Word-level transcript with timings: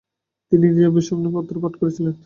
তিনি 0.51 0.63
নিজেই 0.65 0.89
অভিশংসন 0.91 1.27
পত্র 1.35 1.53
পাঠ 1.63 1.73
করেছিলেন। 1.79 2.13